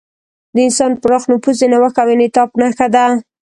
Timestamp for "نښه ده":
2.61-3.05